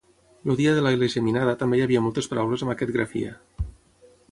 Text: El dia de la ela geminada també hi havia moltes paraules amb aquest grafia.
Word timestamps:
El 0.51 0.55
dia 0.61 0.71
de 0.77 0.81
la 0.85 0.93
ela 0.97 1.09
geminada 1.15 1.53
també 1.59 1.79
hi 1.79 1.83
havia 1.85 2.03
moltes 2.07 2.31
paraules 2.33 2.65
amb 2.67 2.75
aquest 2.77 2.95
grafia. 2.99 3.37